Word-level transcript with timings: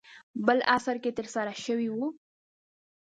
بل 0.45 0.59
عصر 0.75 0.95
کې 1.03 1.11
ترسره 1.17 1.53
شوی 1.65 1.87
و. 1.91 1.97